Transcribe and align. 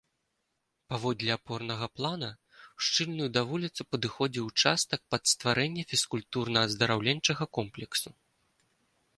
Паводле 0.91 1.29
апорнага 1.39 1.89
плана, 1.97 2.29
ушчыльную 2.81 3.27
да 3.35 3.41
вуліцы 3.51 3.81
падыходзіў 3.91 4.43
участак 4.51 4.99
пад 5.15 5.23
стварэнне 5.35 5.83
фізкультурна-аздараўленчага 5.93 7.43
комплексу. 7.61 8.09